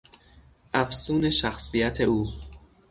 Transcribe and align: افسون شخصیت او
افسون 0.73 1.29
شخصیت 1.29 2.01
او 2.01 2.33